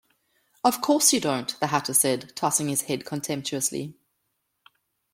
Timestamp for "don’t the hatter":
1.21-1.93